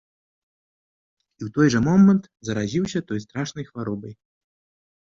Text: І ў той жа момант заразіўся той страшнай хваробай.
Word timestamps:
І 1.41 1.45
ў 1.47 1.53
той 1.57 1.67
жа 1.75 1.79
момант 1.89 2.23
заразіўся 2.51 2.99
той 3.13 3.19
страшнай 3.29 3.63
хваробай. 3.71 4.13